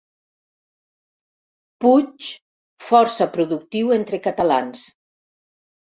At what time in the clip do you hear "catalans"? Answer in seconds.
4.29-4.93